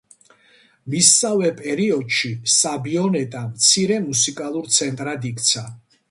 მისსავე 0.93 1.49
პერიოდში, 1.59 2.31
საბიონეტა 2.53 3.41
მცირე 3.49 3.99
მუსიკალურ 4.07 4.71
ცენტრად 4.79 5.29
იქცა. 5.33 5.63